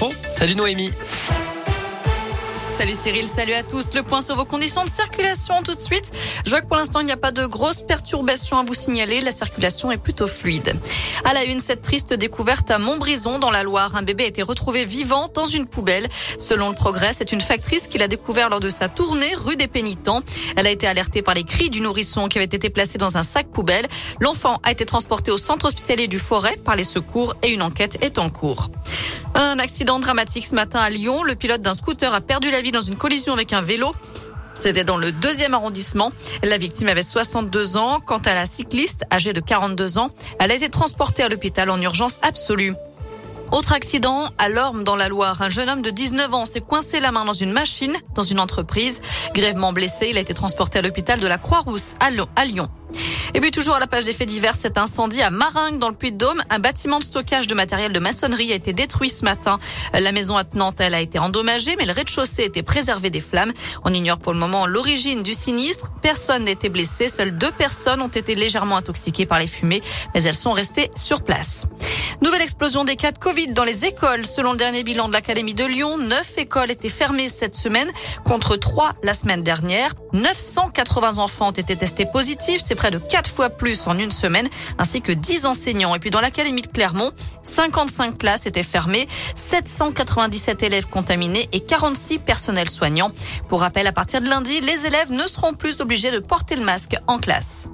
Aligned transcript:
infos. 0.00 0.14
Salut 0.30 0.54
Noémie. 0.54 0.90
Salut 2.70 2.94
Cyril, 2.94 3.28
salut 3.28 3.52
à 3.52 3.62
tous. 3.62 3.92
Le 3.92 4.02
point 4.02 4.22
sur 4.22 4.36
vos 4.36 4.46
conditions 4.46 4.82
de 4.84 4.88
circulation 4.88 5.62
tout 5.62 5.74
de 5.74 5.78
suite. 5.78 6.10
Je 6.46 6.50
vois 6.50 6.62
que 6.62 6.66
pour 6.66 6.76
l'instant, 6.76 7.00
il 7.00 7.06
n'y 7.06 7.12
a 7.12 7.18
pas 7.18 7.30
de 7.30 7.44
grosses 7.44 7.82
perturbations 7.82 8.58
à 8.58 8.62
vous 8.62 8.72
signaler. 8.72 9.20
La 9.20 9.32
circulation 9.32 9.92
est 9.92 9.98
plutôt 9.98 10.26
fluide. 10.26 10.74
À 11.26 11.34
la 11.34 11.44
une, 11.44 11.60
cette 11.60 11.82
triste 11.82 12.14
découverte 12.14 12.70
à 12.70 12.78
Montbrison 12.78 13.38
dans 13.38 13.50
la 13.50 13.64
Loire. 13.64 13.96
Un 13.96 14.02
bébé 14.02 14.24
a 14.24 14.26
été 14.28 14.40
retrouvé 14.40 14.86
vivant 14.86 15.28
dans 15.34 15.44
une 15.44 15.66
poubelle. 15.66 16.08
Selon 16.38 16.70
le 16.70 16.74
progrès, 16.74 17.12
c'est 17.12 17.32
une 17.32 17.42
factrice 17.42 17.86
qui 17.86 17.98
l'a 17.98 18.08
découvert 18.08 18.48
lors 18.48 18.60
de 18.60 18.70
sa 18.70 18.88
tournée 18.88 19.34
rue 19.34 19.56
des 19.56 19.68
Pénitents. 19.68 20.22
Elle 20.56 20.66
a 20.66 20.70
été 20.70 20.86
alertée 20.86 21.20
par 21.20 21.34
les 21.34 21.44
cris 21.44 21.68
du 21.68 21.82
nourrisson 21.82 22.28
qui 22.28 22.38
avait 22.38 22.46
été 22.46 22.70
placé 22.70 22.96
dans 22.96 23.18
un 23.18 23.22
sac 23.22 23.48
poubelle. 23.48 23.86
L'enfant 24.20 24.58
a 24.62 24.70
été 24.70 24.86
transporté 24.86 25.30
au 25.30 25.36
centre 25.36 25.66
hospitalier 25.66 26.08
du 26.08 26.18
Forêt 26.18 26.56
par 26.64 26.76
les 26.76 26.84
secours 26.84 27.34
et 27.42 27.52
une 27.52 27.60
enquête 27.60 27.98
est 28.00 28.18
en 28.18 28.30
cours. 28.30 28.70
Un 29.34 29.58
accident 29.58 29.98
dramatique 29.98 30.46
ce 30.46 30.54
matin 30.54 30.80
à 30.80 30.90
Lyon. 30.90 31.22
Le 31.22 31.34
pilote 31.34 31.60
d'un 31.60 31.74
scooter 31.74 32.12
a 32.12 32.20
perdu 32.20 32.50
la 32.50 32.60
vie 32.60 32.72
dans 32.72 32.80
une 32.80 32.96
collision 32.96 33.32
avec 33.32 33.52
un 33.52 33.62
vélo. 33.62 33.92
C'était 34.54 34.84
dans 34.84 34.96
le 34.96 35.12
deuxième 35.12 35.54
arrondissement. 35.54 36.12
La 36.42 36.58
victime 36.58 36.88
avait 36.88 37.02
62 37.02 37.76
ans. 37.76 37.98
Quant 38.04 38.18
à 38.18 38.34
la 38.34 38.46
cycliste, 38.46 39.04
âgée 39.12 39.32
de 39.32 39.40
42 39.40 39.98
ans, 39.98 40.10
elle 40.38 40.50
a 40.50 40.54
été 40.54 40.68
transportée 40.68 41.22
à 41.22 41.28
l'hôpital 41.28 41.70
en 41.70 41.80
urgence 41.80 42.18
absolue. 42.22 42.74
Autre 43.52 43.72
accident 43.72 44.28
à 44.38 44.48
Lorme 44.48 44.84
dans 44.84 44.96
la 44.96 45.08
Loire. 45.08 45.42
Un 45.42 45.50
jeune 45.50 45.68
homme 45.68 45.82
de 45.82 45.90
19 45.90 46.34
ans 46.34 46.46
s'est 46.46 46.60
coincé 46.60 47.00
la 47.00 47.10
main 47.10 47.24
dans 47.24 47.32
une 47.32 47.52
machine 47.52 47.96
dans 48.14 48.22
une 48.22 48.38
entreprise. 48.38 49.00
Grèvement 49.34 49.72
blessé, 49.72 50.08
il 50.10 50.18
a 50.18 50.20
été 50.20 50.34
transporté 50.34 50.78
à 50.78 50.82
l'hôpital 50.82 51.18
de 51.18 51.26
la 51.26 51.38
Croix-Rousse 51.38 51.94
à 52.00 52.44
Lyon. 52.44 52.68
Et 53.32 53.40
puis 53.40 53.50
toujours 53.50 53.76
à 53.76 53.78
la 53.78 53.86
page 53.86 54.04
des 54.04 54.12
faits 54.12 54.28
divers, 54.28 54.54
cet 54.54 54.76
incendie 54.76 55.22
à 55.22 55.30
Maringue 55.30 55.78
dans 55.78 55.88
le 55.88 55.94
Puy-de-Dôme. 55.94 56.42
Un 56.50 56.58
bâtiment 56.58 56.98
de 56.98 57.04
stockage 57.04 57.46
de 57.46 57.54
matériel 57.54 57.92
de 57.92 57.98
maçonnerie 58.00 58.52
a 58.52 58.56
été 58.56 58.72
détruit 58.72 59.08
ce 59.08 59.24
matin. 59.24 59.60
La 59.92 60.10
maison 60.10 60.36
attenante, 60.36 60.80
elle 60.80 60.94
a 60.94 61.00
été 61.00 61.18
endommagée, 61.18 61.76
mais 61.76 61.86
le 61.86 61.92
rez-de-chaussée 61.92 62.44
était 62.44 62.62
préservé 62.62 63.08
des 63.10 63.20
flammes. 63.20 63.52
On 63.84 63.94
ignore 63.94 64.18
pour 64.18 64.32
le 64.32 64.38
moment 64.38 64.66
l'origine 64.66 65.22
du 65.22 65.32
sinistre. 65.32 65.92
Personne 66.02 66.44
n'a 66.44 66.50
été 66.50 66.68
blessé. 66.68 67.08
Seules 67.08 67.36
deux 67.36 67.52
personnes 67.52 68.00
ont 68.00 68.08
été 68.08 68.34
légèrement 68.34 68.76
intoxiquées 68.76 69.26
par 69.26 69.38
les 69.38 69.46
fumées, 69.46 69.82
mais 70.14 70.22
elles 70.22 70.34
sont 70.34 70.52
restées 70.52 70.90
sur 70.96 71.22
place. 71.22 71.66
Nouvelle 72.22 72.42
explosion 72.42 72.84
des 72.84 72.96
cas 72.96 73.12
de 73.12 73.18
Covid 73.18 73.48
dans 73.48 73.64
les 73.64 73.86
écoles. 73.86 74.26
Selon 74.26 74.52
le 74.52 74.58
dernier 74.58 74.82
bilan 74.82 75.08
de 75.08 75.14
l'Académie 75.14 75.54
de 75.54 75.64
Lyon, 75.64 75.96
neuf 75.96 76.36
écoles 76.36 76.70
étaient 76.70 76.90
fermées 76.90 77.30
cette 77.30 77.56
semaine 77.56 77.90
contre 78.24 78.56
trois 78.56 78.92
la 79.02 79.14
semaine 79.14 79.42
dernière. 79.42 79.94
980 80.12 81.18
enfants 81.18 81.48
ont 81.48 81.52
été 81.52 81.76
testés 81.76 82.04
positifs. 82.04 82.60
C'est 82.62 82.74
près 82.74 82.90
de 82.90 82.98
4 82.98 83.30
fois 83.30 83.48
plus 83.48 83.86
en 83.86 83.98
une 83.98 84.12
semaine, 84.12 84.46
ainsi 84.76 85.00
que 85.00 85.12
10 85.12 85.46
enseignants. 85.46 85.94
Et 85.94 85.98
puis 85.98 86.10
dans 86.10 86.20
l'académie 86.20 86.60
de 86.60 86.66
Clermont, 86.66 87.10
55 87.42 88.18
classes 88.18 88.44
étaient 88.44 88.62
fermées, 88.62 89.08
797 89.34 90.62
élèves 90.62 90.86
contaminés 90.86 91.48
et 91.52 91.60
46 91.60 92.18
personnels 92.18 92.68
soignants. 92.68 93.12
Pour 93.48 93.60
rappel, 93.60 93.86
à 93.86 93.92
partir 93.92 94.20
de 94.20 94.28
lundi, 94.28 94.60
les 94.60 94.84
élèves 94.84 95.10
ne 95.10 95.26
seront 95.26 95.54
plus 95.54 95.80
obligés 95.80 96.10
de 96.10 96.18
porter 96.18 96.56
le 96.56 96.64
masque 96.64 96.96
en 97.06 97.18
classe. 97.18 97.70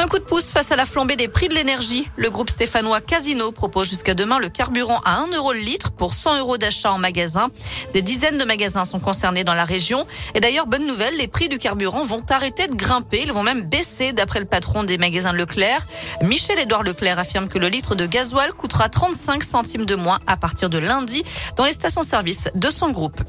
Un 0.00 0.08
coup 0.08 0.18
de 0.18 0.24
pouce 0.24 0.50
face 0.50 0.72
à 0.72 0.76
la 0.76 0.86
flambée 0.86 1.16
des 1.16 1.28
prix 1.28 1.48
de 1.48 1.54
l'énergie. 1.54 2.08
Le 2.16 2.30
groupe 2.30 2.48
stéphanois 2.48 3.02
Casino 3.02 3.52
propose 3.52 3.90
jusqu'à 3.90 4.14
demain 4.14 4.38
le 4.38 4.48
carburant 4.48 5.02
à 5.04 5.18
1 5.18 5.26
euro 5.36 5.52
le 5.52 5.58
litre 5.58 5.90
pour 5.90 6.14
100 6.14 6.38
euros 6.38 6.56
d'achat 6.56 6.90
en 6.90 6.96
magasin. 6.96 7.50
Des 7.92 8.00
dizaines 8.00 8.38
de 8.38 8.44
magasins 8.44 8.84
sont 8.84 8.98
concernés 8.98 9.44
dans 9.44 9.52
la 9.52 9.66
région. 9.66 10.06
Et 10.34 10.40
d'ailleurs, 10.40 10.66
bonne 10.66 10.86
nouvelle, 10.86 11.18
les 11.18 11.28
prix 11.28 11.50
du 11.50 11.58
carburant 11.58 12.02
vont 12.02 12.24
arrêter 12.30 12.66
de 12.66 12.74
grimper. 12.74 13.24
Ils 13.24 13.32
vont 13.34 13.42
même 13.42 13.60
baisser 13.60 14.14
d'après 14.14 14.40
le 14.40 14.46
patron 14.46 14.84
des 14.84 14.96
magasins 14.96 15.34
Leclerc. 15.34 15.86
Michel-Édouard 16.22 16.82
Leclerc 16.82 17.18
affirme 17.18 17.48
que 17.48 17.58
le 17.58 17.68
litre 17.68 17.94
de 17.94 18.06
gasoil 18.06 18.54
coûtera 18.54 18.88
35 18.88 19.42
centimes 19.42 19.84
de 19.84 19.96
moins 19.96 20.18
à 20.26 20.38
partir 20.38 20.70
de 20.70 20.78
lundi 20.78 21.24
dans 21.56 21.66
les 21.66 21.74
stations-service 21.74 22.48
de 22.54 22.70
son 22.70 22.90
groupe. 22.90 23.20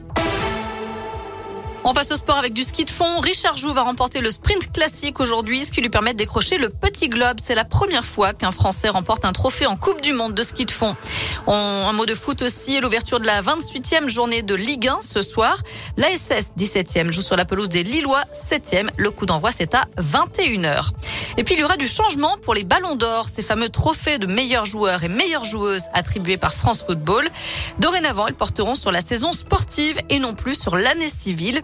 On 1.84 1.94
passe 1.96 2.12
au 2.12 2.16
sport 2.16 2.38
avec 2.38 2.54
du 2.54 2.62
ski 2.62 2.86
de 2.86 2.92
fond. 2.92 3.20
Richard 3.22 3.58
Joux 3.58 3.74
va 3.74 3.82
remporter 3.82 4.22
le 4.22 4.30
sprint 4.30 4.72
classique 4.72 5.20
aujourd'hui, 5.20 5.66
ce 5.66 5.72
qui 5.72 5.82
lui 5.82 5.90
permet 5.90 6.14
de 6.14 6.18
décrocher 6.20 6.60
le 6.60 6.70
petit 6.70 7.10
globe. 7.10 7.38
C'est 7.42 7.56
la 7.56 7.66
première 7.66 8.06
fois 8.06 8.34
qu'un 8.34 8.52
Français 8.52 8.88
remporte 8.90 9.26
un 9.26 9.32
trophée 9.32 9.66
en 9.66 9.76
Coupe 9.76 10.00
du 10.00 10.14
Monde 10.14 10.36
de 10.36 10.44
ski 10.44 10.66
de 10.68 10.72
fond. 10.72 10.96
Un 11.48 11.94
mot 11.94 12.06
de 12.06 12.16
foot 12.16 12.42
aussi, 12.42 12.80
l'ouverture 12.80 13.20
de 13.20 13.26
la 13.26 13.42
28e 13.42 14.10
journée 14.10 14.42
de 14.44 14.56
Ligue 14.56 14.88
1 14.88 15.00
ce 15.02 15.22
soir. 15.22 15.58
L'ASS 15.98 16.52
17e 16.58 17.12
joue 17.12 17.22
sur 17.22 17.36
la 17.36 17.46
pelouse 17.46 17.70
des 17.70 17.84
Lillois 17.84 18.24
7e. 18.34 18.90
Le 18.98 19.12
coup 19.12 19.26
d'envoi 19.26 19.52
c'est 19.52 19.74
à 19.76 19.88
21h. 19.98 20.92
Et 21.38 21.44
puis 21.44 21.56
il 21.56 21.60
y 21.60 21.64
aura 21.64 21.78
du 21.78 21.88
changement 21.88 22.38
pour 22.42 22.54
les 22.54 22.64
ballons 22.64 22.96
d'or, 22.96 23.28
ces 23.30 23.42
fameux 23.42 23.70
trophées 23.70 24.20
de 24.20 24.28
meilleurs 24.28 24.66
joueurs 24.66 25.04
et 25.04 25.08
meilleures 25.08 25.46
joueuses 25.46 25.86
attribués 25.94 26.38
par 26.38 26.54
France 26.54 26.84
Football. 26.84 27.28
Dorénavant, 27.80 28.28
ils 28.28 28.34
porteront 28.34 28.76
sur 28.76 28.92
la 28.92 29.02
saison 29.02 29.34
sportive 29.34 30.00
et 30.10 30.20
non 30.20 30.36
plus 30.36 30.56
sur 30.56 30.76
l'année 30.76 31.10
civile. 31.10 31.62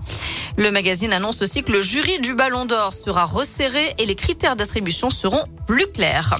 Le 0.58 0.72
magazine 0.72 1.14
annonce 1.14 1.42
aussi 1.42 1.64
que 1.64 1.72
le 1.72 1.82
jury 1.82 2.20
du 2.20 2.34
ballon 2.34 2.66
d'or 2.66 2.94
sera 2.94 3.26
resserré 3.26 3.94
et 3.98 4.06
les 4.06 4.16
critères 4.16 4.56
d'attribution 4.56 5.10
seront 5.10 5.44
plus 5.68 5.88
clairs. 5.88 6.38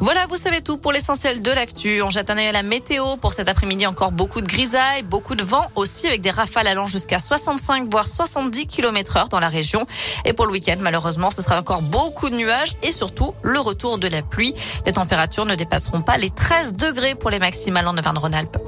Voilà, 0.00 0.26
vous 0.28 0.36
savez 0.36 0.60
tout 0.60 0.76
pour 0.76 0.92
l'essentiel 0.92 1.40
de 1.40 1.50
l'actu. 1.50 2.02
On 2.02 2.10
jette 2.10 2.30
un 2.30 2.36
œil 2.36 2.48
à 2.48 2.52
la 2.52 2.62
météo. 2.62 3.16
Pour 3.16 3.32
cet 3.32 3.48
après-midi, 3.48 3.86
encore 3.86 4.12
beaucoup 4.12 4.40
de 4.40 4.46
grisailles, 4.46 5.02
beaucoup 5.02 5.34
de 5.34 5.42
vent 5.44 5.66
aussi 5.76 6.06
avec 6.06 6.20
des 6.20 6.30
rafales 6.30 6.66
allant 6.66 6.86
jusqu'à 6.86 7.18
65 7.18 7.90
voire 7.90 8.08
70 8.08 8.66
km 8.66 9.16
heure 9.16 9.28
dans 9.28 9.40
la 9.40 9.48
région. 9.48 9.86
Et 10.24 10.32
pour 10.32 10.46
le 10.46 10.52
week-end, 10.52 10.76
malheureusement, 10.80 11.30
ce 11.30 11.42
sera 11.42 11.58
encore 11.58 11.82
beaucoup 11.82 12.30
de 12.30 12.36
nuages 12.36 12.76
et 12.82 12.92
surtout 12.92 13.34
le 13.42 13.60
retour 13.60 13.98
de 13.98 14.08
la 14.08 14.22
pluie. 14.22 14.54
Les 14.86 14.92
températures 14.92 15.46
ne 15.46 15.54
dépasseront 15.54 16.02
pas 16.02 16.16
les 16.16 16.30
13 16.30 16.76
degrés 16.76 17.14
pour 17.14 17.30
les 17.30 17.38
maximales 17.38 17.86
en 17.86 17.96
Auvergne-Rhône-Alpes. 17.96 18.58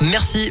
Merci. 0.00 0.44